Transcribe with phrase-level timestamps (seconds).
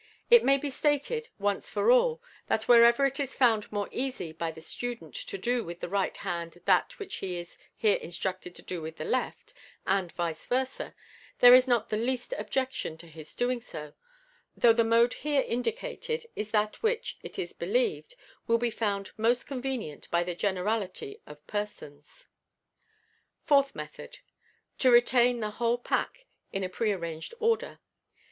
[0.31, 4.49] It may be stated, once for all, that wherever it is found more easy by
[4.49, 8.63] the student io do with the right hand that which he is here instructed to
[8.63, 9.53] do with the left,
[9.85, 10.95] and vice versa,
[11.37, 13.93] there is not the least objection to his doing so,
[14.57, 18.15] though the mode here indicated is that which, it is believed,
[18.47, 22.25] will be found most convenient by the generality of persons.
[23.43, 24.17] Fourth Method.
[24.79, 27.77] (To retain the whole pack in a pre ar ranged order.)